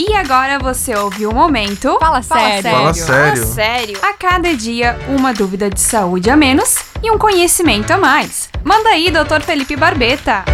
[0.00, 1.98] E agora você ouve o momento.
[1.98, 2.70] Fala sério.
[2.70, 3.42] Fala sério.
[3.42, 3.98] Fala sério.
[4.00, 8.48] A cada dia, uma dúvida de saúde a menos e um conhecimento a mais.
[8.62, 9.42] Manda aí, Dr.
[9.42, 10.44] Felipe Barbeta.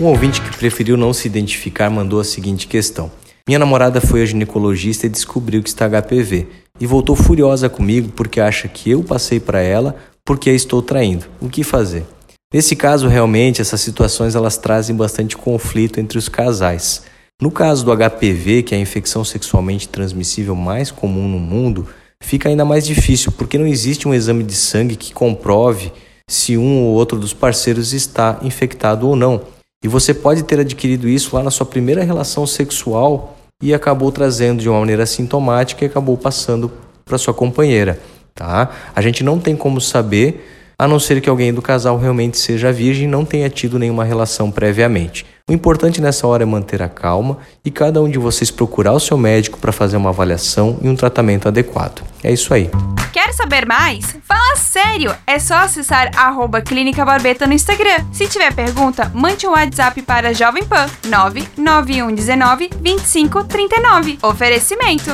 [0.00, 3.12] Um ouvinte que preferiu não se identificar mandou a seguinte questão:
[3.46, 6.48] Minha namorada foi a ginecologista e descobriu que está HPV
[6.80, 9.94] e voltou furiosa comigo porque acha que eu passei para ela
[10.24, 11.26] porque a estou traindo.
[11.40, 12.04] O que fazer?
[12.52, 17.02] Nesse caso, realmente, essas situações elas trazem bastante conflito entre os casais.
[17.40, 21.88] No caso do HPV, que é a infecção sexualmente transmissível mais comum no mundo,
[22.22, 25.90] fica ainda mais difícil porque não existe um exame de sangue que comprove
[26.28, 29.40] se um ou outro dos parceiros está infectado ou não.
[29.82, 34.60] E você pode ter adquirido isso lá na sua primeira relação sexual e acabou trazendo
[34.60, 36.70] de uma maneira sintomática e acabou passando
[37.04, 37.98] para sua companheira,
[38.34, 38.70] tá?
[38.94, 42.72] A gente não tem como saber a não ser que alguém do casal realmente seja
[42.72, 45.24] virgem e não tenha tido nenhuma relação previamente.
[45.48, 49.00] O importante nessa hora é manter a calma e cada um de vocês procurar o
[49.00, 52.02] seu médico para fazer uma avaliação e um tratamento adequado.
[52.22, 52.70] É isso aí.
[53.12, 54.16] Quer saber mais?
[54.22, 55.14] Fala sério!
[55.26, 58.04] É só acessar arroba Clínica Barbeta no Instagram.
[58.12, 64.18] Se tiver pergunta, mande um WhatsApp para Jovem Pan 99119 2539.
[64.22, 65.10] Oferecimento.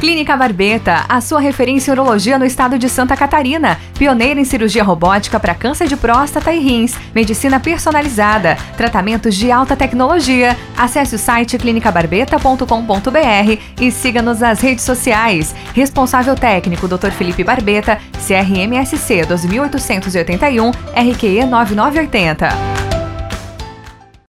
[0.00, 3.78] Clínica Barbeta, a sua referência em urologia no estado de Santa Catarina.
[3.98, 6.94] Pioneira em cirurgia robótica para câncer de próstata e rins.
[7.14, 8.56] Medicina personalizada.
[8.76, 10.56] Tratamentos de alta tecnologia.
[10.76, 15.54] Acesse o site clinicabarbeta.com.br e siga-nos nas redes sociais.
[15.74, 17.10] Responsável técnico Dr.
[17.10, 17.59] Felipe Barbeta,
[18.18, 22.69] CRMSC 2881, RQE 9980.